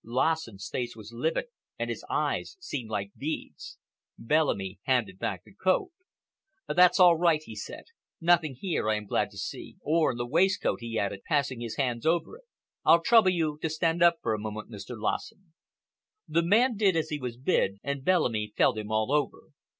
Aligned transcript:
Lassen's 0.03 0.67
face 0.67 0.95
was 0.95 1.13
livid 1.13 1.45
and 1.77 1.87
his 1.91 2.03
eyes 2.09 2.57
seemed 2.59 2.89
like 2.89 3.11
beads. 3.15 3.77
Bellamy 4.17 4.79
handed 4.85 5.19
back 5.19 5.43
the 5.43 5.53
coat. 5.53 5.91
"That's 6.67 6.99
all 6.99 7.15
right," 7.17 7.39
he 7.43 7.55
said. 7.55 7.83
"Nothing 8.19 8.57
there, 8.63 8.89
I 8.89 8.95
am 8.95 9.05
glad 9.05 9.29
to 9.29 9.37
see—or 9.37 10.13
in 10.13 10.17
the 10.17 10.25
waistcoat," 10.25 10.79
he 10.79 10.97
added, 10.97 11.21
passing 11.27 11.59
his 11.61 11.75
hands 11.75 12.07
over 12.07 12.35
it. 12.39 12.45
"I'll 12.83 13.01
trouble 13.03 13.29
you 13.29 13.59
to 13.61 13.69
stand 13.69 14.01
up 14.01 14.15
for 14.23 14.33
a 14.33 14.39
moment, 14.39 14.71
Mr. 14.71 14.99
Lassen." 14.99 15.53
The 16.27 16.41
man 16.41 16.77
did 16.77 16.95
as 16.95 17.09
he 17.09 17.19
was 17.19 17.37
bid 17.37 17.77
and 17.83 18.03
Bellamy 18.03 18.53
felt 18.57 18.79
him 18.79 18.91
all 18.91 19.11
over. 19.11 19.49